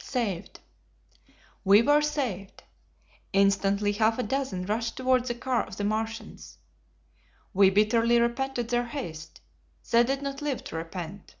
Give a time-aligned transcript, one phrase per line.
[0.00, 0.60] Saved!
[1.64, 2.62] We were saved!
[3.32, 6.58] Instantly half a dozen rushed toward the car of the Martians.
[7.52, 9.40] We bitterly repented their haste;
[9.90, 11.34] they did not live to repent.